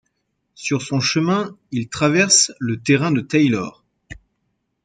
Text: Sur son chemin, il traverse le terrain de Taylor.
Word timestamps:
Sur 0.55 0.81
son 0.81 0.99
chemin, 0.99 1.55
il 1.69 1.87
traverse 1.87 2.53
le 2.57 2.81
terrain 2.81 3.11
de 3.11 3.21
Taylor. 3.21 3.85